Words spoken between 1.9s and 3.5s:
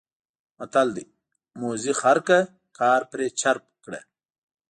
خر کړه کار پرې